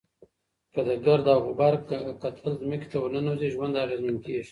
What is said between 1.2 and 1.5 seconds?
او